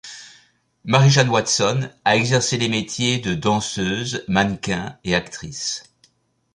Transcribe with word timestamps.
Mary-Jane 0.83 1.29
Watson 1.29 1.87
a 2.05 2.15
exercé 2.15 2.57
les 2.57 2.69
métiers 2.69 3.19
de 3.19 3.35
danseuse, 3.35 4.23
mannequin 4.27 4.97
et 5.03 5.13
actrice. 5.13 5.93